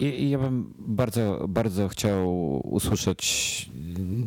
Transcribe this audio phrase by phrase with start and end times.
[0.00, 3.70] ja bym bardzo, bardzo chciał usłyszeć,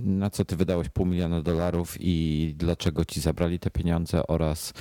[0.04, 4.74] na co ty wydałeś pół miliona dolarów i dlaczego ci zabrali te pieniądze oraz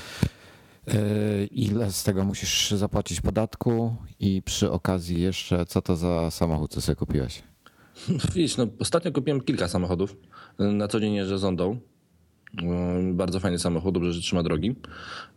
[0.87, 6.71] e, ile z tego musisz zapłacić podatku i przy okazji jeszcze, co to za samochód,
[6.71, 7.43] co sobie kupiłeś?
[8.35, 10.17] Widzisz, no, ostatnio kupiłem kilka samochodów.
[10.59, 11.79] Na co dzień jeżdżę zondą.
[13.13, 14.75] Bardzo fajny samochód, dobrze, że trzyma drogi.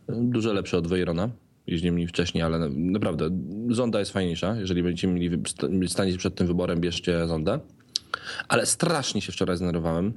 [0.08, 1.30] Dużo lepszy od Veyrona
[1.66, 3.30] jeździłem nim wcześniej, ale naprawdę
[3.70, 4.56] Zonda jest fajniejsza.
[4.56, 5.42] Jeżeli będziecie mieli
[5.88, 7.60] stanieć przed tym wyborem, bierzcie Zondę.
[8.48, 10.12] Ale strasznie się wczoraj zdenerwowałem.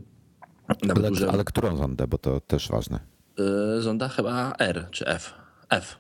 [0.68, 3.00] Ale, ale którą Zondę, bo to też ważne.
[3.38, 5.34] Yy, zonda chyba R czy F.
[5.70, 5.98] F.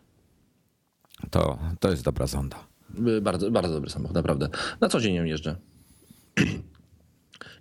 [1.30, 2.58] To, to jest dobra Zonda.
[3.06, 4.50] Yy, bardzo, bardzo dobry samochód, naprawdę.
[4.82, 5.56] Na co dzień ją jeżdżę.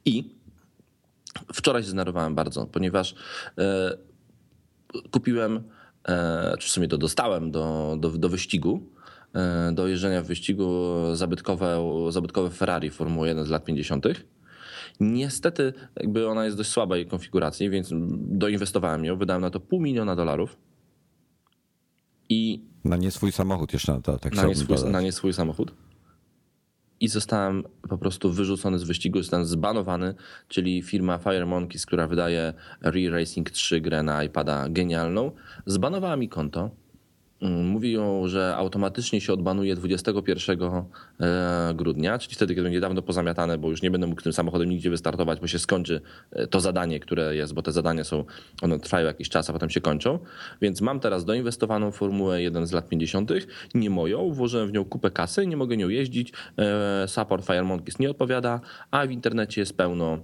[0.04, 0.34] I
[1.54, 3.14] wczoraj się zdenerwowałem bardzo, ponieważ
[3.56, 5.64] yy, kupiłem
[6.58, 8.82] czy w sumie to dostałem do, do, do wyścigu,
[9.34, 11.78] e, do jeżdżenia w wyścigu zabytkowe,
[12.10, 14.06] zabytkowe Ferrari Formuły 1 z lat 50.
[15.00, 20.16] Niestety jakby ona jest dość słabej konfiguracji, więc doinwestowałem ją, wydałem na to pół miliona
[20.16, 20.56] dolarów.
[22.28, 25.32] I na nie swój samochód jeszcze na to, tak na nie, swój, na nie swój
[25.32, 25.72] samochód
[27.04, 30.14] i zostałem po prostu wyrzucony z wyścigu, zostałem zbanowany,
[30.48, 35.30] czyli firma Fire Monkeys, która wydaje Re-Racing 3 grę na iPada genialną,
[35.66, 36.70] zbanowała mi konto
[37.48, 40.58] mówią, że automatycznie się odbanuje 21
[41.20, 44.68] e, grudnia, czyli wtedy, kiedy będzie dawno pozamiatane, bo już nie będę mógł tym samochodem
[44.68, 46.00] nigdzie wystartować, bo się skończy
[46.32, 48.24] e, to zadanie, które jest, bo te zadania są,
[48.62, 50.18] one trwają jakiś czas, a potem się kończą.
[50.62, 53.32] Więc mam teraz doinwestowaną Formułę 1 z lat 50.,
[53.74, 57.98] nie moją, włożyłem w nią kupę kasy, nie mogę nią jeździć, e, support Fire Monkeys
[57.98, 60.18] nie odpowiada, a w internecie jest pełno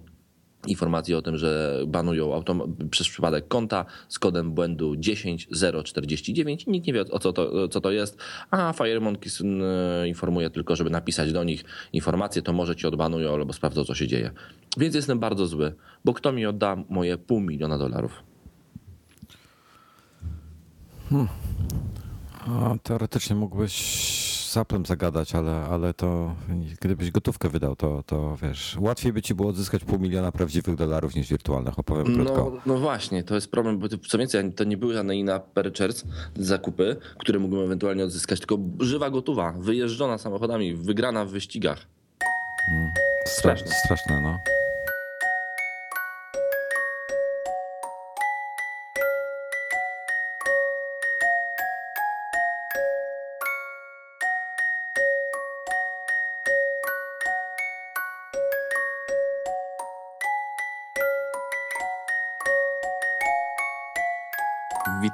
[0.67, 2.43] informacje o tym, że banują
[2.91, 6.67] przez przypadek konta z kodem błędu 10049.
[6.67, 8.19] Nikt nie wie o co to, co to jest,
[8.51, 9.43] a FireMonkeys
[10.07, 14.07] informuje tylko, żeby napisać do nich informacje, to może ci odbanują albo sprawdzą, co się
[14.07, 14.31] dzieje.
[14.77, 18.23] Więc jestem bardzo zły, bo kto mi odda moje pół miliona dolarów?
[21.11, 21.29] Hmm.
[22.47, 24.20] A, teoretycznie mógłbyś
[24.51, 26.35] z Applem zagadać, ale, ale to
[26.81, 31.15] gdybyś gotówkę wydał, to, to wiesz, łatwiej by ci było odzyskać pół miliona prawdziwych dolarów
[31.15, 32.53] niż wirtualnych, opowiem no, krótko.
[32.55, 36.07] No, no właśnie, to jest problem, bo co więcej, to nie były żadne inne purchase,
[36.37, 41.87] zakupy, które mógłbym ewentualnie odzyskać, tylko żywa gotowa, wyjeżdżona samochodami, wygrana w wyścigach.
[42.71, 42.91] Hmm.
[43.27, 43.69] Straszne.
[43.85, 44.60] Straszne, no.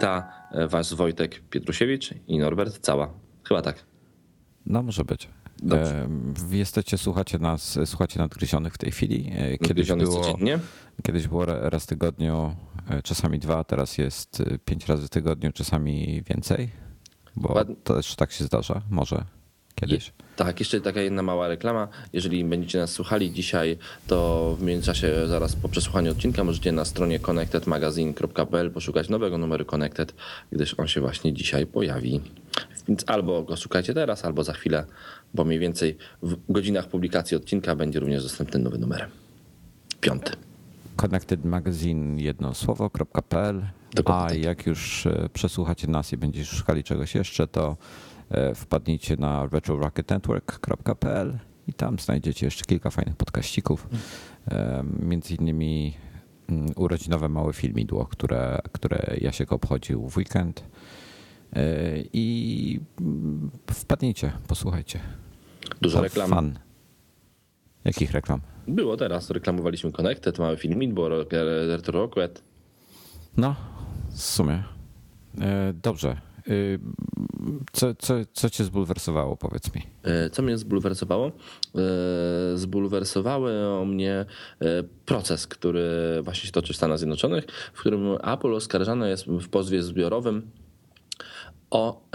[0.07, 3.11] Wita e, was Wojtek Pietrusiewicz i Norbert Cała.
[3.45, 3.85] Chyba tak.
[4.67, 5.29] No może być.
[5.63, 6.09] Dobrze.
[6.51, 9.33] Jesteście, słuchacie nas, słuchacie nadgryzionych w tej chwili.
[9.37, 10.59] E, kiedyś było, codziennie.
[11.03, 12.57] kiedyś było raz w tygodniu,
[12.91, 16.69] e, czasami dwa, teraz jest pięć razy w tygodniu, czasami więcej.
[17.37, 19.25] Bo to też tak się zdarza, może
[19.81, 20.13] kiedyś.
[20.37, 21.89] Tak, jeszcze taka jedna mała reklama.
[22.13, 27.21] Jeżeli będziecie nas słuchali dzisiaj, to w międzyczasie zaraz po przesłuchaniu odcinka możecie na stronie
[27.21, 30.15] connectedmagazine.pl poszukać nowego numeru Connected,
[30.53, 32.21] gdyż on się właśnie dzisiaj pojawi.
[32.89, 34.85] Więc albo go szukajcie teraz, albo za chwilę,
[35.35, 39.09] bo mniej więcej w godzinach publikacji odcinka będzie również dostępny nowy numer.
[40.01, 40.33] Piąty.
[40.97, 43.63] Connected Magazine jedno słowo.pl
[43.99, 44.39] A tak.
[44.39, 47.77] jak już e, przesłuchacie nas i będziecie szukali czegoś jeszcze, to
[48.55, 53.89] wpadnijcie na retrorocketnetwork.pl i tam znajdziecie jeszcze kilka fajnych podkaścików.
[54.51, 55.95] E, między innymi
[56.49, 60.65] mm, urodzinowe małe filmidło, które, które Jasiek obchodził w weekend.
[61.53, 61.63] E,
[62.13, 65.01] I mm, wpadnijcie, posłuchajcie.
[65.81, 66.31] Dużo reklam.
[66.31, 66.59] Fan.
[67.85, 68.41] Jakich reklam?
[68.69, 71.09] Było teraz, reklamowaliśmy Connected, mały filmidło,
[71.69, 72.43] Retro Rocket.
[73.37, 73.57] No,
[74.11, 74.63] w sumie.
[75.83, 76.26] Dobrze.
[77.73, 79.83] Co, co, co cię zbulwersowało, powiedz mi?
[80.03, 81.27] E, co mnie zbulwersowało?
[81.27, 81.33] E,
[82.59, 84.13] zbulwersowały o mnie
[84.61, 85.83] e, proces, który
[86.23, 90.51] właśnie się toczy w Stanach Zjednoczonych, w którym Apple oskarżane jest w pozwie zbiorowym
[91.71, 92.09] o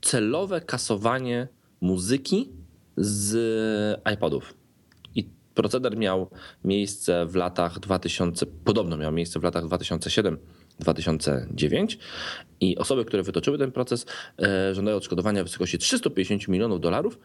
[0.00, 1.48] celowe kasowanie
[1.80, 2.48] muzyki
[2.96, 4.54] z iPodów.
[5.14, 6.30] I proceder miał
[6.64, 10.38] miejsce w latach 2000, podobno miał miejsce w latach 2007
[10.80, 11.98] 2009
[12.60, 14.06] i osoby, które wytoczyły ten proces,
[14.42, 17.18] e, żądają odszkodowania w wysokości 350 milionów dolarów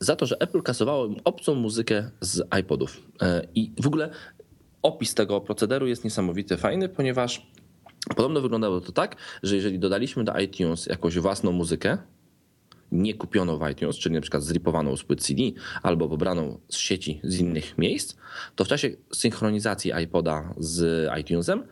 [0.00, 3.02] za to, że Apple kasowało obcą muzykę z iPodów.
[3.22, 4.10] E, I w ogóle
[4.82, 7.46] opis tego procederu jest niesamowity, fajny, ponieważ
[8.16, 11.98] podobno wyglądało to tak, że jeżeli dodaliśmy do iTunes jakąś własną muzykę,
[12.92, 15.42] nie kupiono w iTunes, czyli na przykład zripowaną z płyt CD
[15.82, 18.16] albo pobraną z sieci z innych miejsc,
[18.56, 21.62] to w czasie synchronizacji iPoda z iTunesem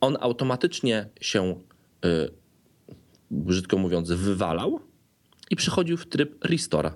[0.00, 1.60] on automatycznie się,
[2.04, 2.32] yy,
[3.30, 4.80] brzydko mówiąc, wywalał
[5.50, 6.92] i przechodził w tryb restore.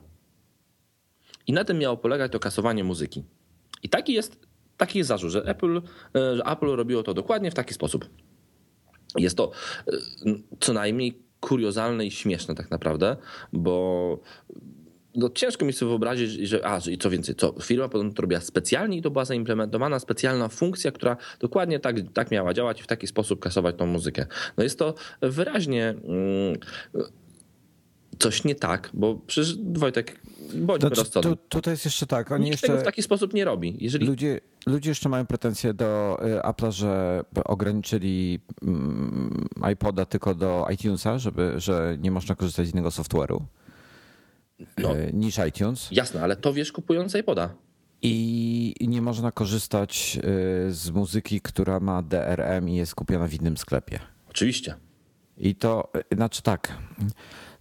[1.47, 3.25] I na tym miało polegać to kasowanie muzyki.
[3.83, 4.47] I taki jest,
[4.77, 5.83] taki jest zarzut, że Apple,
[6.15, 8.11] że Apple robiło to dokładnie w taki sposób.
[9.17, 9.51] Jest to
[10.61, 13.17] co najmniej kuriozalne i śmieszne tak naprawdę,
[13.53, 14.19] bo
[15.15, 18.41] no, ciężko mi sobie wyobrazić, że a, i co więcej, co firma potem to robiła
[18.41, 22.87] specjalnie i to była zaimplementowana specjalna funkcja, która dokładnie tak, tak miała działać i w
[22.87, 24.27] taki sposób kasować tą muzykę.
[24.57, 26.59] No jest to wyraźnie mm,
[28.19, 30.21] coś nie tak, bo przecież Wojtek,
[30.55, 31.37] bądźmy znaczy, rozsądni.
[31.37, 32.67] Tu, tutaj jest jeszcze tak, oni Nikt jeszcze...
[32.67, 33.77] tego w taki sposób nie robi.
[33.81, 34.07] Jeżeli...
[34.07, 41.19] Ludzie, ludzie jeszcze mają pretensje do y, Apple'a, że ograniczyli mm, iPoda tylko do iTunesa,
[41.19, 43.41] żeby, że nie można korzystać z innego software'u
[44.79, 44.97] No.
[44.97, 45.89] y, niż iTunes.
[45.91, 47.55] Jasne, ale to wiesz kupując iPoda.
[48.03, 50.19] I nie można korzystać
[50.69, 53.99] y, z muzyki, która ma DRM i jest kupiona w innym sklepie.
[54.31, 54.75] Oczywiście.
[55.39, 56.79] I to, y, znaczy tak,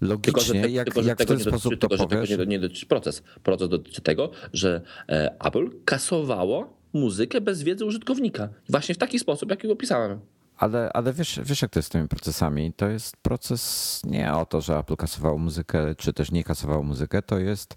[0.01, 1.87] logicznie, Tylko, że, te, jak, tylko, że jak w tego ten nie sposób dotyczy, to
[1.87, 3.23] tylko, że tego powiesz, nie, dotyczy proces.
[3.43, 8.49] Proces dotyczy tego, że e, Apple kasowało muzykę bez wiedzy użytkownika.
[8.69, 10.19] Właśnie w taki sposób, jaki opisałem.
[10.57, 12.73] Ale, ale wiesz, wiesz jak to jest z tymi procesami?
[12.73, 17.21] To jest proces nie o to, że Apple kasowało muzykę, czy też nie kasowało muzykę,
[17.21, 17.75] to jest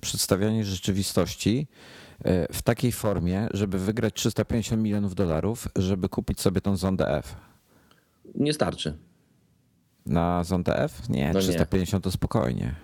[0.00, 1.66] przedstawianie rzeczywistości
[2.26, 7.36] y, w takiej formie, żeby wygrać 350 milionów dolarów, żeby kupić sobie tą zondę F.
[8.34, 8.96] Nie starczy.
[10.06, 11.08] Na zondę F?
[11.08, 11.46] Nie, No nie.
[11.46, 12.74] 350 to spokojnie.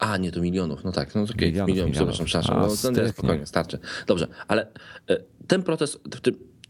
[0.00, 0.84] A, nie, to milionów.
[0.84, 1.48] No tak, no to okay.
[1.48, 2.56] Milionów, milionów, przepraszam, przepraszam.
[2.56, 3.78] A, No, nie, spokojnie, starczy.
[4.06, 4.66] Dobrze, ale
[5.08, 5.98] e, ten proces,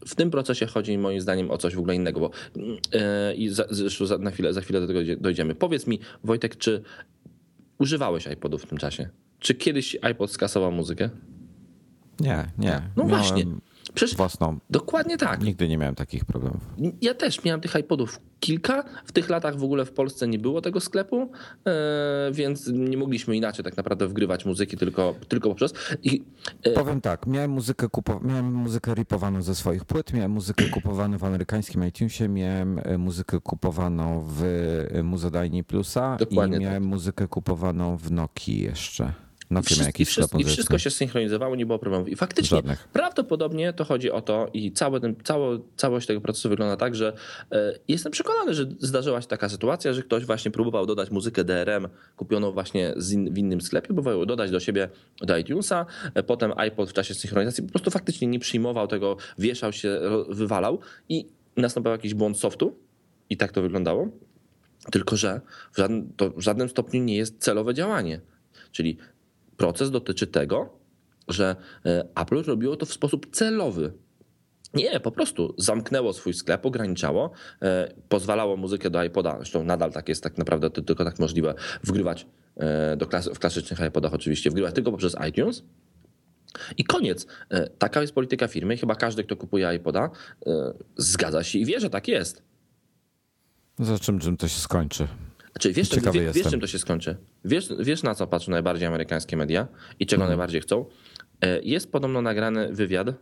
[0.07, 2.31] w tym, procesie chodzi moim zdaniem o coś w ogóle innego, bo
[2.93, 5.55] e, i za, zresztą za, na chwilę, za chwilę do tego dojdzie- dojdziemy.
[5.55, 6.81] Powiedz mi, Wojtek, czy
[7.79, 9.09] używałeś iPodów w tym czasie?
[9.39, 11.09] Czy kiedyś iPod skasował muzykę?
[12.19, 12.81] Nie, nie.
[12.95, 13.45] No Miałem właśnie.
[13.93, 14.59] Przecież Własną.
[14.69, 15.43] dokładnie tak.
[15.43, 16.61] Nigdy nie miałem takich problemów.
[17.01, 18.83] Ja też miałem tych iPodów kilka.
[19.05, 21.31] W tych latach w ogóle w Polsce nie było tego sklepu,
[21.65, 25.73] e, więc nie mogliśmy inaczej tak naprawdę wgrywać muzyki, tylko, tylko poprzez.
[26.03, 26.23] I,
[26.63, 31.17] e, Powiem tak, miałem muzykę, kupo- miałem muzykę ripowaną ze swoich płyt, miałem muzykę kupowaną
[31.17, 34.43] w amerykańskim iTunesie, miałem e, muzykę kupowaną w
[35.03, 36.89] Muzodajni Plusa Dokładnie i miałem tak.
[36.89, 39.13] muzykę kupowaną w Nokii jeszcze.
[39.63, 42.09] Wszystko, i, wszystko, I wszystko się synchronizowało, nie było problemów.
[42.09, 42.87] I faktycznie Żadnych.
[42.87, 47.13] prawdopodobnie to chodzi o to i cały ten, cało, całość tego procesu wygląda tak, że
[47.51, 51.87] e, jestem przekonany, że zdarzyła się taka sytuacja, że ktoś właśnie próbował dodać muzykę DRM
[52.15, 54.89] kupioną właśnie z in, w innym sklepie, próbował dodać do siebie
[55.21, 59.73] do iTunesa, e, potem iPod w czasie synchronizacji po prostu faktycznie nie przyjmował tego, wieszał
[59.73, 59.99] się,
[60.29, 60.79] wywalał
[61.09, 61.25] i
[61.57, 62.75] nastąpił jakiś błąd softu
[63.29, 64.07] i tak to wyglądało.
[64.91, 65.41] Tylko, że
[65.73, 68.21] w żadnym, to w żadnym stopniu nie jest celowe działanie.
[68.71, 68.97] Czyli
[69.59, 70.69] proces dotyczy tego,
[71.27, 73.93] że e, Apple robiło to w sposób celowy.
[74.73, 80.09] Nie, po prostu zamknęło swój sklep, ograniczało, e, pozwalało muzykę do iPoda, zresztą nadal tak
[80.09, 81.53] jest tak naprawdę, tylko tak możliwe,
[81.83, 82.27] wgrywać
[82.57, 85.63] e, do klasy, w klasycznych iPodach oczywiście, wgrywać tylko poprzez iTunes.
[86.77, 87.27] I koniec.
[87.77, 88.77] Taka jest polityka firmy.
[88.77, 90.09] Chyba każdy, kto kupuje iPoda,
[90.97, 92.43] zgadza się i wie, że tak jest.
[93.79, 95.07] Za czym, czym to się skończy?
[95.59, 96.51] Znaczy, wiesz, czym, Ciekawy wiesz, jestem.
[96.51, 97.15] czym to się skończy?
[97.45, 99.67] Wiesz, wiesz, na co patrzą najbardziej amerykańskie media
[99.99, 100.29] i czego Mhm.
[100.29, 100.85] najbardziej chcą?
[101.41, 103.13] E, Jest podobno nagrany wywiad e,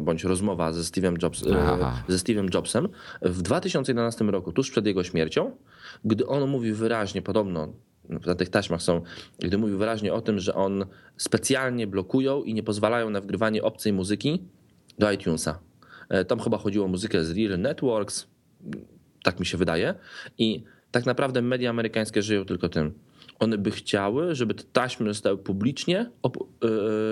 [0.00, 2.02] bądź rozmowa ze Steve'em, Jobs, e, Aha.
[2.08, 2.88] ze Steve'em Jobsem
[3.22, 5.56] w 2011 roku, tuż przed jego śmiercią,
[6.04, 7.72] gdy on mówi wyraźnie, podobno
[8.26, 9.02] na tych taśmach są,
[9.38, 10.86] gdy mówi wyraźnie o tym, że on
[11.16, 14.42] specjalnie blokują i nie pozwalają na wgrywanie obcej muzyki
[14.98, 15.58] do iTunesa.
[16.28, 18.26] Tam chyba chodziło o muzykę z Real Networks,
[19.22, 19.94] tak mi się wydaje.
[20.38, 22.92] I tak naprawdę media amerykańskie żyją tylko tym.
[23.38, 26.10] One by chciały, żeby te taśmy zostały publicznie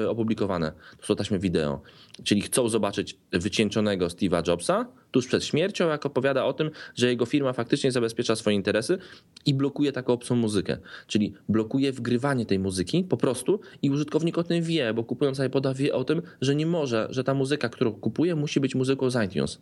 [0.02, 0.72] yy, opublikowane.
[0.98, 1.82] To są taśmy wideo.
[2.24, 7.26] Czyli chcą zobaczyć wycieńczonego Steve'a Jobsa tuż przed śmiercią, jak opowiada o tym, że jego
[7.26, 8.98] firma faktycznie zabezpiecza swoje interesy
[9.46, 10.78] i blokuje taką obcą muzykę.
[11.06, 15.74] Czyli blokuje wgrywanie tej muzyki po prostu i użytkownik o tym wie, bo kupując iPoda
[15.74, 19.24] wie o tym, że nie może, że ta muzyka, którą kupuje, musi być muzyką z
[19.24, 19.60] iTunes.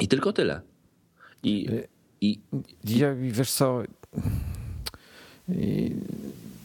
[0.00, 0.60] I tylko tyle.
[1.42, 1.68] I,
[2.20, 2.40] i
[2.84, 3.82] Ja, wiesz co,
[5.48, 5.96] i-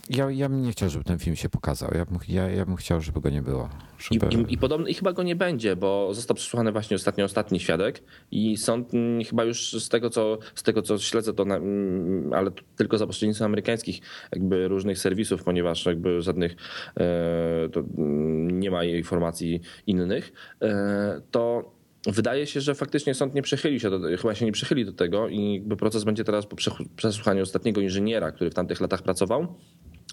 [0.10, 1.90] ja, ja bym nie chciał, żeby ten film się pokazał.
[1.96, 3.70] Ja bym, ja, ja bym chciał, żeby go nie było.
[4.12, 4.52] I, Żeby...
[4.52, 8.04] i, i, podobno, I chyba go nie będzie, bo został przesłuchany właśnie ostatnio ostatni świadek
[8.32, 12.34] i sąd mm, chyba już z tego, co, z tego, co śledzę, to na, mm,
[12.34, 14.00] ale tylko za pośrednictwem amerykańskich
[14.32, 16.56] jakby różnych serwisów, ponieważ jakby żadnych
[16.98, 21.72] e, to, mm, nie ma informacji innych, e, to
[22.08, 25.64] wydaje się, że faktycznie sąd nie przychyli się do, chyba się nie do tego i
[25.78, 26.56] proces będzie teraz po
[26.96, 29.56] przesłuchaniu ostatniego inżyniera, który w tamtych latach pracował,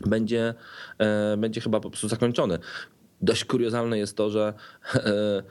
[0.06, 0.54] będzie,
[0.98, 2.58] e, będzie chyba po prostu zakończony.
[3.20, 4.54] Dość kuriozalne jest to, że
[4.94, 5.42] e,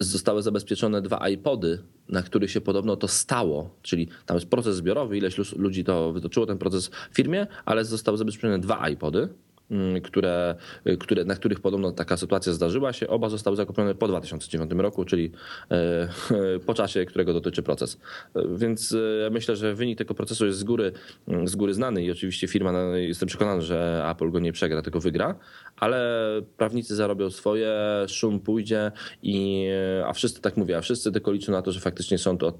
[0.00, 5.18] zostały zabezpieczone dwa iPody, na których się podobno to stało, czyli tam jest proces zbiorowy,
[5.18, 9.28] ileś ludzi to wytoczyło ten proces w firmie, ale zostały zabezpieczone dwa iPody
[10.02, 10.54] które,
[10.98, 13.08] które, na których podobno taka sytuacja zdarzyła się.
[13.08, 15.32] Oba zostały zakupione po 2009 roku, czyli
[15.70, 16.08] e,
[16.66, 17.98] po czasie, którego dotyczy proces.
[18.56, 18.96] Więc
[19.26, 20.92] e, myślę, że wynik tego procesu jest z góry,
[21.28, 25.00] mm, z góry znany i oczywiście firma, jestem przekonany, że Apple go nie przegra, tylko
[25.00, 25.34] wygra,
[25.76, 26.20] ale
[26.56, 27.72] prawnicy zarobią swoje,
[28.08, 29.66] szum pójdzie, i,
[30.00, 32.56] e, a wszyscy, tak mówię, a wszyscy tylko liczą na to, że faktycznie sąd od,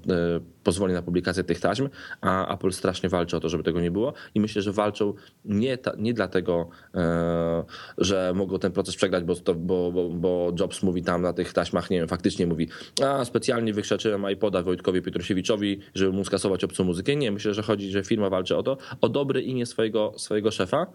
[0.63, 1.89] pozwoli na publikację tych taśm,
[2.21, 5.13] a Apple strasznie walczy o to, żeby tego nie było i myślę, że walczą
[5.45, 7.63] nie, ta, nie dlatego, E,
[7.97, 11.89] że mogą ten proces przegrać, bo, bo, bo, bo Jobs mówi tam na tych taśmach,
[11.89, 12.67] nie wiem, faktycznie mówi,
[13.05, 17.15] a specjalnie wykrzeczyłem iPoda Wojtkowi Pietrosiewiczowi, żeby mu skasować obcą muzykę.
[17.15, 20.87] Nie, myślę, że chodzi, że firma walczy o to, o dobre imię swojego, swojego szefa,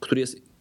[0.00, 0.51] który jest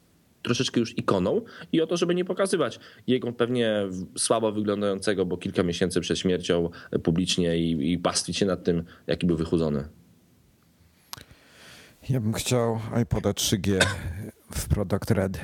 [0.41, 5.63] troszeczkę już ikoną i o to, żeby nie pokazywać jego pewnie słabo wyglądającego, bo kilka
[5.63, 6.69] miesięcy przed śmiercią
[7.03, 9.88] publicznie i, i pastwić się nad tym, jaki był wychudzony.
[12.10, 13.86] Ja bym chciał iPoda 3G
[14.51, 15.39] w Product Red.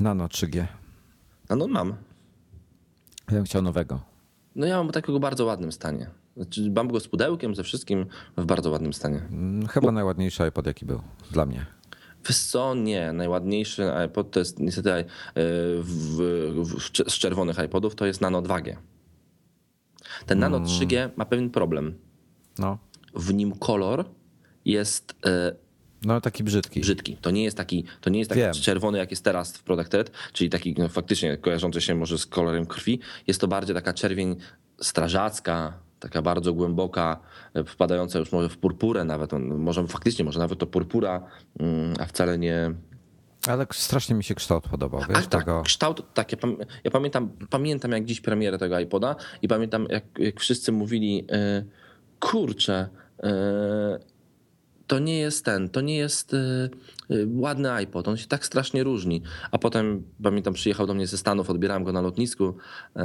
[0.00, 0.66] Nano 3G.
[1.50, 1.88] Nano mam.
[3.28, 4.00] Ja bym chciał nowego.
[4.54, 6.10] No ja mam takiego bardzo ładnym stanie.
[6.36, 9.22] Znaczy, mam go z pudełkiem, ze wszystkim w bardzo ładnym stanie.
[9.30, 9.92] Mm, chyba Bo...
[9.92, 11.00] najładniejszy iPod jaki był
[11.30, 11.66] dla mnie.
[12.28, 12.74] Wiesz co?
[12.74, 13.12] Nie.
[13.12, 15.04] Najładniejszy iPod to jest niestety e,
[15.80, 16.16] w,
[16.54, 18.76] w, z czerwonych iPodów to jest Nano 2G.
[20.26, 21.10] Ten Nano 3G mm.
[21.16, 21.98] ma pewien problem.
[22.58, 22.78] No.
[23.14, 24.04] W nim kolor
[24.64, 25.52] jest e,
[26.04, 26.80] no taki brzydki.
[26.80, 27.16] Brzydki.
[27.16, 30.10] To nie jest taki, to nie jest taki czerwony, jak jest teraz w Product Red,
[30.32, 33.00] czyli taki no, faktycznie kojarzący się może z kolorem krwi.
[33.26, 34.36] Jest to bardziej taka czerwień
[34.80, 37.20] strażacka, taka bardzo głęboka,
[37.54, 39.32] e, wpadająca już może w purpurę nawet.
[39.40, 41.22] Może faktycznie, może nawet to purpura,
[41.60, 42.74] mm, a wcale nie,
[43.46, 45.00] ale strasznie mi się kształt podobał.
[45.08, 45.62] Wiesz, tak, tego...
[45.62, 46.32] kształt, tak.
[46.32, 46.38] Ja,
[46.84, 51.66] ja, pamiętam, pamiętam jak dziś premierę tego iPoda i pamiętam jak, jak wszyscy mówili, yy,
[52.20, 52.88] kurczę,
[53.22, 53.30] yy,
[54.86, 56.36] to nie jest ten, to nie jest
[57.34, 59.22] ładny iPod, on się tak strasznie różni.
[59.50, 62.54] A potem, pamiętam, przyjechał do mnie ze Stanów, odbierałem go na lotnisku
[62.96, 63.00] y,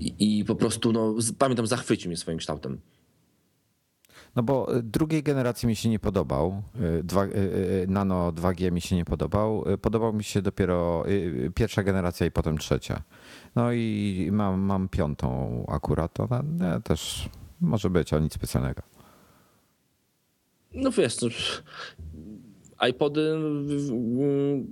[0.00, 2.80] i i po prostu, no, pamiętam, zachwycił mnie swoim kształtem.
[4.36, 6.62] No bo drugiej generacji mi się nie podobał.
[7.04, 7.26] Dwa,
[7.88, 9.64] nano 2G mi się nie podobał.
[9.82, 11.04] Podobał mi się dopiero
[11.54, 13.02] pierwsza generacja i potem trzecia.
[13.54, 17.28] No i mam, mam piątą akurat, ona nie, też
[17.60, 18.82] może być, ale nic specjalnego.
[20.74, 21.28] No wiesz, no,
[22.88, 23.34] iPody,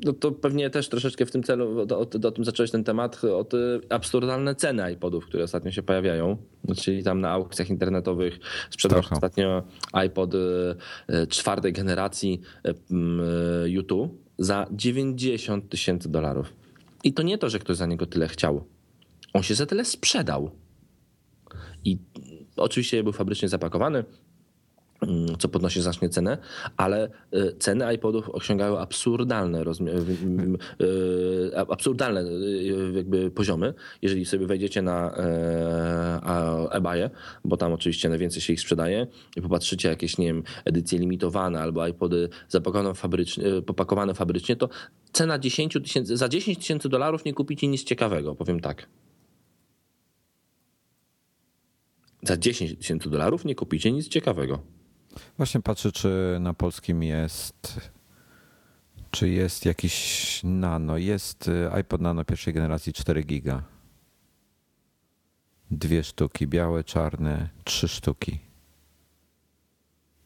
[0.05, 3.45] no to pewnie też troszeczkę w tym celu, o, o, tym zacząłeś ten temat, o
[3.45, 3.57] te
[3.89, 6.37] absurdalne ceny iPodów, które ostatnio się pojawiają.
[6.69, 8.39] No, czyli tam na aukcjach internetowych
[8.71, 12.41] sprzedał ostatnio iPod e, czwartej generacji
[13.65, 16.53] YouTube za 90 tysięcy dolarów.
[17.05, 18.65] I to nie to, że ktoś za niego tyle chciał.
[19.33, 20.51] On się za tyle sprzedał.
[21.85, 21.99] I
[22.57, 24.05] oczywiście był fabrycznie zapakowany,
[25.39, 26.39] co podnosi znacznie cenę,
[26.77, 29.65] ale y, ceny iPodów osiągają absurdalne,
[30.81, 33.75] y, absurdalne y, jakby poziomy.
[34.03, 37.11] Jeżeli sobie wejdziecie na e, eBaye,
[37.45, 39.07] bo tam oczywiście najwięcej się ich sprzedaje
[39.37, 44.69] i popatrzycie jakieś, nie wiem, edycje limitowane albo iPody zapakowane fabrycznie, popakowane fabrycznie, to
[45.13, 48.89] cena 10 tysięcy, za 10 tysięcy dolarów nie kupicie nic ciekawego, powiem tak.
[52.23, 54.82] za 10 tysięcy dolarów nie kupicie nic ciekawego.
[55.37, 57.81] Właśnie patrzę, czy na polskim jest.
[59.11, 60.97] Czy jest jakiś nano?
[60.97, 63.63] Jest y, iPod nano pierwszej generacji 4 giga.
[65.71, 68.39] Dwie sztuki, białe, czarne, trzy sztuki.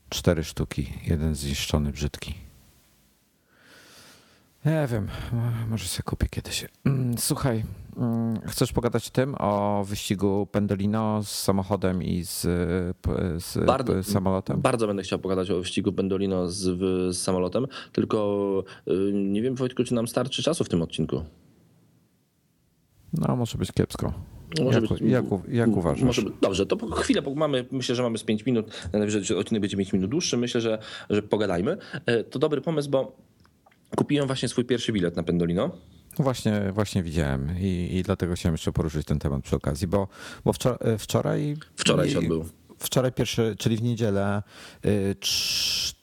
[0.09, 2.35] Cztery sztuki, jeden zniszczony, brzydki.
[4.65, 5.09] Nie wiem,
[5.69, 6.65] może sobie kupię kiedyś.
[7.19, 7.65] Słuchaj,
[8.47, 12.41] chcesz pogadać tym, o wyścigu Pendolino z samochodem i z,
[13.37, 14.61] z bardzo, samolotem?
[14.61, 16.79] Bardzo będę chciał pogadać o wyścigu Pendolino z,
[17.17, 21.23] z samolotem, tylko y, nie wiem Wojtku, czy nam starczy czasu w tym odcinku.
[23.13, 24.13] No, może być kiepsko.
[24.65, 26.03] Może jak, być, jak, jak uważasz?
[26.03, 29.77] Może, dobrze, to chwilę, bo mamy, myślę, że mamy z 5 minut, najwyżej odcinek będzie
[29.77, 30.79] 5 minut dłuższy, myślę, że,
[31.11, 31.77] że pogadajmy.
[32.07, 33.17] E, to dobry pomysł, bo
[33.97, 35.71] Kupiłem właśnie swój pierwszy bilet na Pendolino.
[36.19, 40.09] Właśnie, właśnie widziałem I, i dlatego chciałem jeszcze poruszyć ten temat przy okazji, bo,
[40.45, 41.57] bo wczoraj, e, wczoraj...
[41.77, 42.45] Wczoraj się odbył.
[42.79, 44.43] Wczoraj pierwszy, czyli w niedzielę
[45.21, 45.97] 4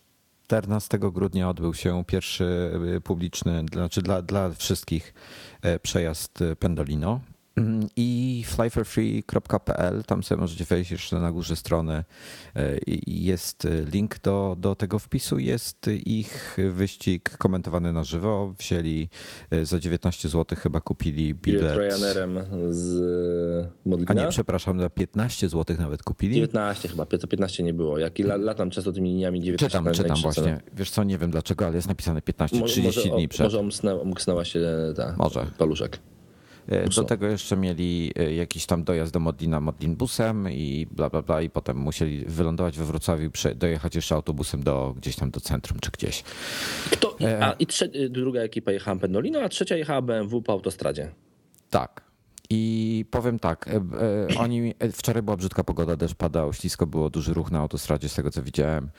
[0.48, 2.72] 14 grudnia odbył się pierwszy
[3.04, 5.14] publiczny, znaczy dla, dla wszystkich
[5.82, 7.20] przejazd Pendolino.
[7.96, 12.04] I flyforfree.pl, tam sobie możecie wejść jeszcze na górze strony.
[13.08, 18.54] Jest link do, do tego wpisu, jest ich wyścig komentowany na żywo.
[18.60, 19.10] Wzięli
[19.64, 21.78] za 19 zł, chyba kupili bilet.
[21.78, 24.12] Ryanerem z Modlina?
[24.12, 26.36] A nie, przepraszam, za 15 zł nawet kupili.
[26.36, 27.98] 19 chyba, 15 nie było.
[27.98, 30.62] Jak latam często tymi liniami 19 Czytam, czytam właśnie.
[30.74, 33.44] Wiesz co, nie wiem dlaczego, ale jest napisane 15, 30 może, dni przed.
[33.44, 33.60] Może
[34.04, 34.60] umknęła się
[34.96, 35.46] ta może.
[35.58, 36.00] paluszek.
[36.96, 41.42] Do tego jeszcze mieli jakiś tam dojazd do Modlina Modlin busem i bla bla bla
[41.42, 45.80] i potem musieli wylądować we Wrocławiu i dojechać jeszcze autobusem do gdzieś tam do centrum
[45.80, 46.24] czy gdzieś.
[46.92, 51.12] Kto, a i trze, druga ekipa jechała Pendolino, a trzecia jechała BMW po autostradzie.
[51.70, 52.13] Tak.
[52.56, 53.70] I powiem tak,
[54.40, 58.32] oni, wczoraj była brzydka pogoda, deszcz padał, ślisko było, duży ruch na autostradzie z tego
[58.32, 58.90] co widziałem,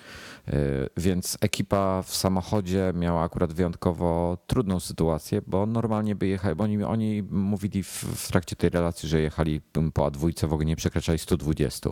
[0.97, 6.85] więc ekipa w samochodzie miała akurat wyjątkowo trudną sytuację, bo normalnie by jechali, bo oni,
[6.85, 9.61] oni mówili w, w trakcie tej relacji, że jechali
[9.95, 11.91] po A2 w ogóle nie przekraczali 120.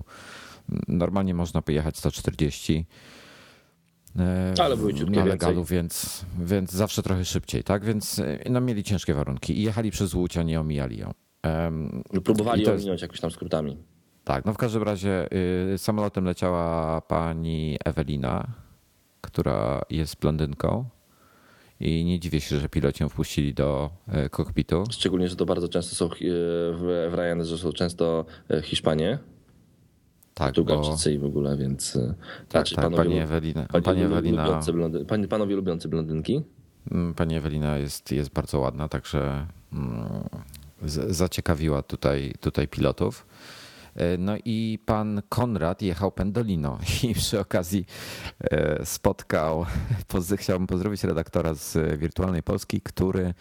[0.88, 2.86] Normalnie można by jechać 140.
[4.62, 7.84] Ale były na legalu, więc, więc zawsze trochę szybciej, tak?
[7.84, 11.12] Więc no, mieli ciężkie warunki i jechali przez Łódź, a nie omijali ją.
[11.44, 13.76] Um, Próbowali ominąć jakoś tam skrótami.
[14.24, 15.28] Tak, no w każdym razie
[15.74, 18.46] y, samolotem leciała pani Ewelina,
[19.20, 20.84] która jest blondynką
[21.80, 23.90] i nie dziwię się, że piloci ją wpuścili do
[24.26, 24.84] y, kokpitu.
[24.90, 28.24] Szczególnie, że to bardzo często są w, w Ryanairze są często
[28.62, 29.18] Hiszpanie.
[30.34, 31.14] Tak, Portugalczycy bo...
[31.14, 31.98] i w ogóle, więc
[32.48, 33.66] tak, tak, panowie, pani Ewelina.
[33.66, 36.42] Pani, pani Ewelina lubiący blondy, pani, panowie lubiący blondynki.
[37.16, 40.28] Pani Ewelina jest, jest bardzo ładna, także mm,
[40.88, 43.26] zaciekawiła tutaj, tutaj pilotów.
[44.18, 46.78] No i pan Konrad jechał Pendolino
[47.10, 47.86] i przy okazji
[48.84, 49.66] spotkał,
[50.36, 53.34] chciałbym pozdrowić redaktora z Wirtualnej Polski, który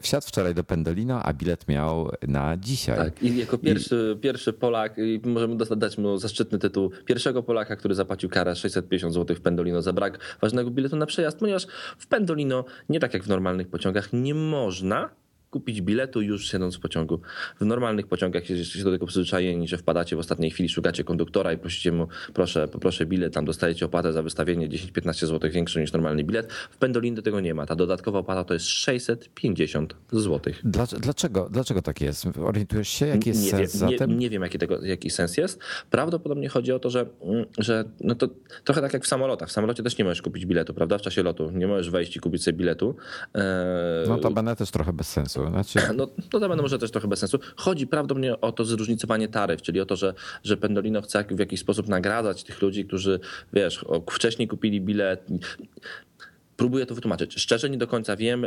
[0.00, 2.96] wsiadł wczoraj do Pendolino, a bilet miał na dzisiaj.
[2.96, 4.20] Tak, i jako pierwszy, I...
[4.20, 9.40] pierwszy Polak, możemy dać mu zaszczytny tytuł, pierwszego Polaka, który zapłacił karę 650 zł w
[9.40, 11.66] Pendolino za brak ważnego biletu na przejazd, ponieważ
[11.98, 15.10] w Pendolino, nie tak jak w normalnych pociągach, nie można
[15.58, 17.20] kupić biletu już siedząc w pociągu.
[17.60, 21.58] W normalnych pociągach jesteście do tego przyzwyczajeni, że wpadacie w ostatniej chwili, szukacie konduktora i
[21.58, 26.24] prosicie mu, proszę, poproszę bilet, tam dostajecie opłatę za wystawienie 10-15 zł większą niż normalny
[26.24, 26.52] bilet.
[26.52, 27.66] W Pendolino tego nie ma.
[27.66, 30.52] Ta dodatkowa opłata to jest 650 zł.
[31.00, 32.26] Dlaczego, dlaczego tak jest?
[32.44, 34.18] Orientujesz się, jaki jest nie sens wiem, za nie, tym?
[34.18, 35.58] Nie wiem, jaki, tego, jaki sens jest.
[35.90, 37.06] Prawdopodobnie chodzi o to, że,
[37.58, 38.28] że no to
[38.64, 39.48] trochę tak jak w samolotach.
[39.48, 40.98] W samolocie też nie możesz kupić biletu, prawda?
[40.98, 41.50] W czasie lotu.
[41.50, 42.96] Nie możesz wejść i kupić sobie biletu.
[44.08, 45.47] No to będę też trochę bez sensu.
[45.50, 45.78] Znaczy...
[45.96, 47.38] No, no to będę może też trochę bez sensu.
[47.56, 51.60] Chodzi prawdopodobnie o to zróżnicowanie taryf, czyli o to, że, że Pendolino chce w jakiś
[51.60, 53.20] sposób nagradzać tych ludzi, którzy,
[53.52, 55.26] wiesz, wcześniej kupili bilet.
[56.56, 57.34] Próbuję to wytłumaczyć.
[57.34, 58.46] Szczerze nie do końca wiem.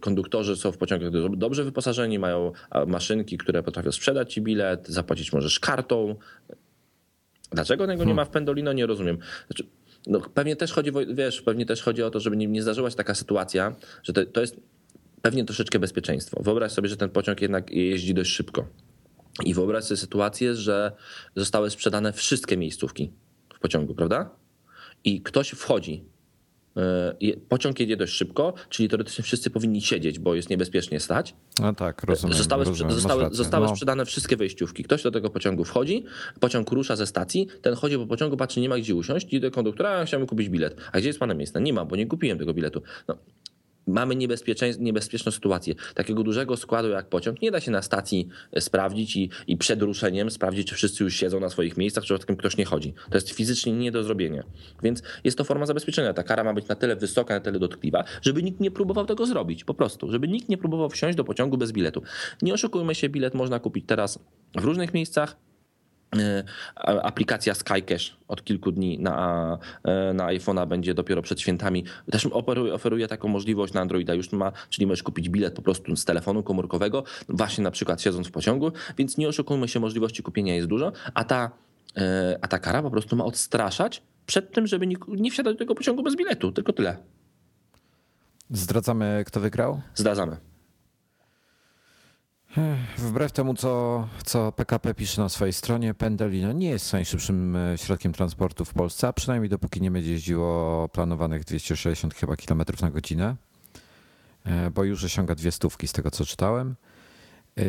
[0.00, 2.52] Konduktorzy są w pociągach dobrze wyposażeni, mają
[2.86, 6.16] maszynki, które potrafią sprzedać ci bilet, zapłacić możesz kartą.
[7.52, 9.18] Dlaczego tego nie ma w Pendolino, nie rozumiem.
[9.46, 9.66] Znaczy,
[10.06, 12.96] no, pewnie też chodzi, wiesz, pewnie też chodzi o to, żeby nie, nie zdarzyła się
[12.96, 14.60] taka sytuacja, że to, to jest
[15.24, 16.42] pewnie troszeczkę bezpieczeństwo.
[16.42, 18.68] Wyobraź sobie, że ten pociąg jednak jeździ dość szybko.
[19.44, 20.92] I wyobraź sobie sytuację, że
[21.36, 23.12] zostały sprzedane wszystkie miejscówki
[23.54, 24.30] w pociągu, prawda?
[25.04, 26.04] I ktoś wchodzi.
[27.48, 31.34] Pociąg jedzie dość szybko, czyli teoretycznie wszyscy powinni siedzieć, bo jest niebezpiecznie stać.
[31.60, 32.36] No tak, rozumiem.
[32.36, 33.72] Zostały, rozumiem, zostały, zostały no.
[33.72, 34.84] sprzedane wszystkie wejściówki.
[34.84, 36.04] Ktoś do tego pociągu wchodzi,
[36.40, 39.50] pociąg rusza ze stacji, ten chodzi po pociągu, patrzy, nie ma gdzie usiąść, idzie do
[39.50, 40.76] konduktora, chciałbym kupić bilet.
[40.92, 41.60] A gdzie jest pana miejsce?
[41.60, 42.82] Nie ma, bo nie kupiłem tego biletu.
[43.08, 43.16] No,
[43.86, 44.16] mamy
[44.78, 45.74] niebezpieczną sytuację.
[45.94, 49.82] Takiego dużego składu jak pociąg nie da się na stacji e, sprawdzić i, i przed
[49.82, 52.94] ruszeniem sprawdzić, czy wszyscy już siedzą na swoich miejscach, czy przypadkiem ktoś nie chodzi.
[53.10, 54.44] To jest fizycznie nie do zrobienia.
[54.82, 56.14] Więc jest to forma zabezpieczenia.
[56.14, 59.26] Ta kara ma być na tyle wysoka, na tyle dotkliwa, żeby nikt nie próbował tego
[59.26, 59.64] zrobić.
[59.64, 60.10] Po prostu.
[60.10, 62.02] Żeby nikt nie próbował wsiąść do pociągu bez biletu.
[62.42, 64.18] Nie oszukujmy się, bilet można kupić teraz
[64.54, 65.36] w różnych miejscach
[66.76, 71.84] aplikacja SkyCash od kilku dni na, e, na iPhone'a będzie dopiero przed świętami.
[72.10, 75.96] Też oferuje, oferuje taką możliwość na Androida już ma, czyli możesz kupić bilet po prostu
[75.96, 80.54] z telefonu komórkowego, właśnie na przykład siedząc w pociągu, więc nie oszukujmy się, możliwości kupienia
[80.54, 81.50] jest dużo, a ta,
[81.96, 85.58] e, a ta kara po prostu ma odstraszać przed tym, żeby nie, nie wsiadać do
[85.58, 86.96] tego pociągu bez biletu, tylko tyle.
[88.50, 89.80] Zdradzamy, kto wygrał?
[89.94, 90.53] Zdradzamy.
[92.98, 98.12] Wbrew temu, co, co PKP pisze na swojej stronie, Pendelino nie jest najszybszym e, środkiem
[98.12, 103.36] transportu w Polsce, a przynajmniej dopóki nie będzie jeździło planowanych 260 chyba kilometrów na godzinę,
[104.44, 106.76] e, bo już osiąga dwie stówki z tego, co czytałem.
[107.58, 107.62] E,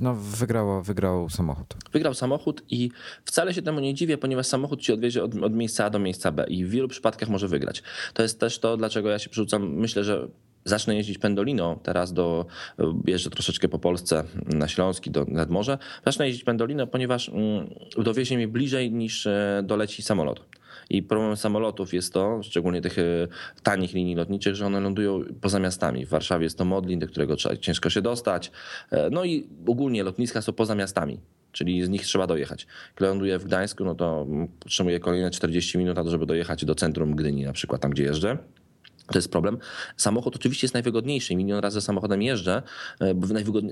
[0.00, 1.74] No, wygrało, wygrał samochód.
[1.92, 2.90] Wygrał samochód i
[3.24, 6.32] wcale się temu nie dziwię, ponieważ samochód ci odwiezie od, od, miejsca A do miejsca
[6.32, 7.82] B i w wielu przypadkach może wygrać.
[8.14, 9.74] To jest też to, dlaczego ja się przerzucam.
[9.74, 10.28] Myślę, że
[10.66, 12.46] zacznę jeździć pendolino teraz do,
[13.06, 15.78] jeżdżę troszeczkę po Polsce na Śląski, do, nad morze.
[16.04, 20.40] Zacznę jeździć pendolino, ponieważ mm, dowiezie mnie bliżej niż e, doleci samolot.
[20.90, 23.02] I problem samolotów jest to, szczególnie tych e,
[23.62, 26.06] tanich linii lotniczych, że one lądują poza miastami.
[26.06, 28.50] W Warszawie jest to Modlin, do którego trzeba, ciężko się dostać.
[28.90, 31.18] E, no i ogólnie lotniska są poza miastami
[31.52, 32.66] czyli z nich trzeba dojechać.
[32.96, 34.26] Gdy ląduję w Gdańsku, no to
[34.60, 38.38] potrzebuję kolejne 40 minut, żeby dojechać do centrum Gdyni, na przykład tam, gdzie jeżdżę.
[39.06, 39.58] To jest problem.
[39.96, 41.36] Samochód oczywiście jest najwygodniejszy.
[41.36, 42.62] Milion razy samochodem jeżdżę,
[43.00, 43.14] e,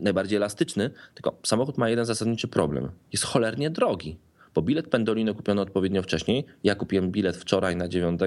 [0.03, 2.90] najbardziej elastyczny, tylko samochód ma jeden zasadniczy problem.
[3.12, 4.18] Jest cholernie drogi
[4.55, 6.44] bo bilet Pendolino kupiony odpowiednio wcześniej.
[6.64, 8.20] Ja kupiłem bilet wczoraj na 9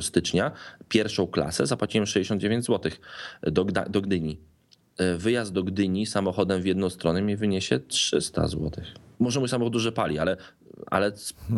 [0.00, 0.52] stycznia,
[0.88, 2.92] pierwszą klasę, zapłaciłem 69 zł
[3.42, 4.38] do, do Gdyni.
[4.98, 8.70] E, wyjazd do Gdyni samochodem w jedną stronę mi wyniesie 300 zł.
[9.18, 10.36] Może mój samochód dużo pali, ale.
[10.86, 11.12] Ale...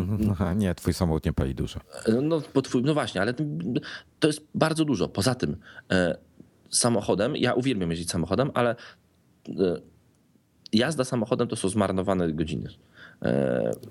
[0.57, 1.81] nie, twój samochód nie pali dużo.
[2.07, 3.35] E, no, bo twój, no właśnie, ale
[4.19, 5.09] to jest bardzo dużo.
[5.09, 5.57] Poza tym,
[5.91, 6.19] e,
[6.71, 8.77] samochodem, ja uwielbiam jeździć samochodem, ale
[10.73, 12.69] jazda samochodem to są zmarnowane godziny.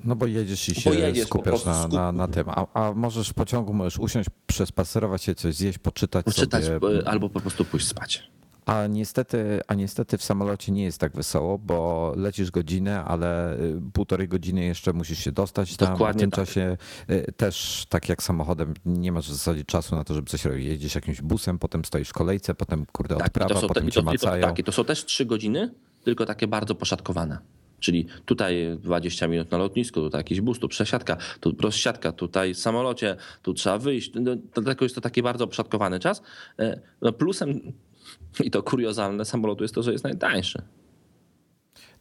[0.04, 2.50] No bo jedziesz i się jedziesz, skupiasz na, na, na tym.
[2.50, 7.08] A, a, możesz w pociągu możesz usiąść, przespacerować się, coś zjeść, poczytać, poczytać sobie.
[7.08, 8.30] Albo po prostu pójść spać.
[8.70, 13.82] A niestety, a niestety w samolocie nie jest tak wesoło, bo lecisz godzinę, ale y,
[13.94, 15.92] półtorej godziny jeszcze musisz się dostać tam.
[15.92, 16.46] Dokładnie w tym tak.
[16.46, 16.78] czasie
[17.10, 20.66] y, też, tak jak samochodem, nie masz w zasadzie czasu na to, żeby coś robić.
[20.66, 24.42] Jedziesz jakimś busem, potem stoisz w kolejce, potem kurde tak, odprawa, potem te, cię macają.
[24.42, 27.38] Tak, to są też trzy godziny, tylko takie bardzo poszatkowane.
[27.80, 32.60] Czyli tutaj 20 minut na lotnisku, tutaj jakiś bus, tu przesiadka, tu rozsiadka, tutaj w
[32.60, 34.12] samolocie, tu trzeba wyjść.
[34.16, 36.22] No, dlatego jest to taki bardzo przodkowany czas.
[36.60, 37.74] E, no plusem,
[38.46, 40.62] i to kuriozalne samolotu jest to, że jest najtańszy.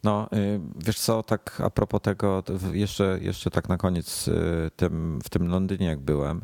[0.03, 2.43] No, y, wiesz co, tak a propos tego,
[2.73, 4.33] jeszcze, jeszcze tak na koniec, y,
[4.75, 6.41] tym, w tym Londynie jak byłem,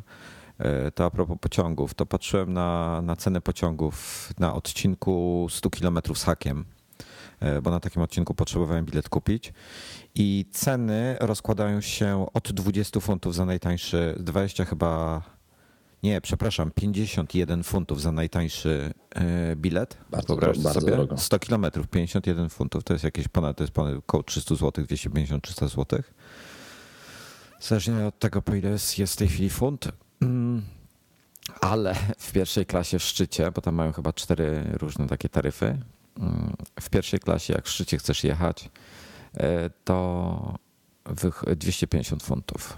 [0.88, 6.00] y, to a propos pociągów, to patrzyłem na, na cenę pociągów na odcinku 100 km
[6.16, 6.66] z hakiem
[7.64, 9.54] bo na takim odcinku potrzebowałem bilet kupić.
[10.16, 15.22] I ceny rozkładają się od 20 funtów za najtańszy, 20 chyba,
[16.06, 19.98] nie, przepraszam, 51 funtów za najtańszy e, bilet.
[20.10, 20.92] Bardzo, bardzo sobie?
[20.92, 21.18] Drogo.
[21.18, 25.68] 100 kilometrów, 51 funtów, to jest jakieś ponad, to jest ponad około 300 zł, 250-300
[25.68, 26.00] zł.
[27.60, 29.92] Zależnie od tego, po ile jest, jest w tej chwili funt.
[30.22, 30.62] Mm,
[31.62, 35.78] ale w pierwszej klasie w szczycie, bo tam mają chyba cztery różne takie taryfy,
[36.82, 38.70] w pierwszej klasie, jak w szczycie chcesz jechać,
[39.38, 40.58] e, to
[41.56, 42.78] 250 funtów.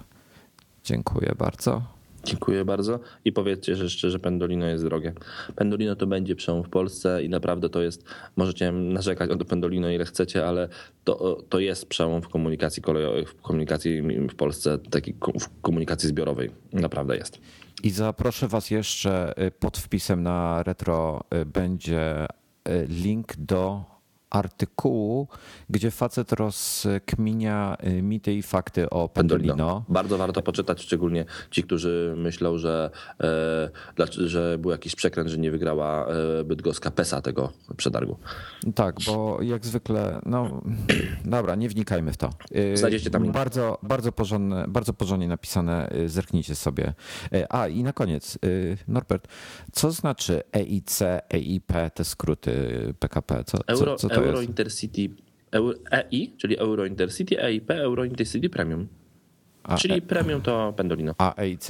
[0.84, 1.97] Dziękuję bardzo.
[2.28, 5.14] Dziękuję bardzo i powiedzcie że szczerze, Pendolino jest drogie.
[5.56, 8.04] Pendolino to będzie przełom w Polsce i naprawdę to jest,
[8.36, 10.70] możecie narzekać o Pendolino ile chcecie, ale
[11.04, 16.52] to, to jest przełom w komunikacji kolejowej, w komunikacji w Polsce, takiej w komunikacji zbiorowej.
[16.74, 17.40] Naprawdę jest.
[17.84, 22.28] I zaproszę Was jeszcze y, pod wpisem na retro y, będzie
[22.68, 23.86] E, link do
[24.30, 25.28] artykułu,
[25.70, 29.54] gdzie facet rozkminia e, mity i fakty o Pendolino.
[29.54, 29.86] Pendolino.
[29.90, 32.90] Bardzo warto poczytać, szczególnie ci, którzy myślą, że,
[34.00, 36.08] e, że był jakiś przekręt, że nie wygrała
[36.46, 38.18] bydgoska PESA tego przetargu.
[38.76, 40.62] Tak, bo jak zwykle, no
[41.26, 42.30] dobra, nie wnikajmy w to.
[42.74, 43.32] Znajdziecie tam.
[43.32, 46.94] Bardzo, bardzo, porządne, bardzo porządnie napisane, zerknijcie sobie.
[47.50, 48.40] A i na koniec,
[48.88, 49.28] Norbert,
[49.72, 51.02] co znaczy EIC,
[51.34, 52.54] EIP, te skróty
[53.00, 53.44] PKP?
[53.44, 55.10] Co, Euro, co, co Euro Intercity
[55.52, 58.88] Euro, EI, czyli Euro Intercity, EIP, Euro Intercity Premium.
[59.64, 60.02] A, czyli e...
[60.02, 61.16] Premium to Pendolino.
[61.18, 61.68] A EIC?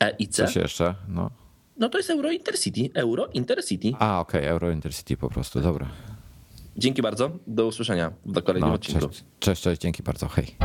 [0.00, 0.36] EIC?
[0.36, 0.94] Coś jeszcze?
[1.08, 1.30] No.
[1.76, 2.90] no to jest Euro Intercity.
[2.94, 3.92] Euro Intercity.
[3.98, 5.86] A, okej, okay, Euro Intercity po prostu, dobra.
[6.76, 7.30] Dzięki bardzo.
[7.46, 9.08] Do usłyszenia w kolejnym no, odcinku.
[9.08, 10.28] Cześć, cześć, cześć, dzięki bardzo.
[10.28, 10.56] Hej.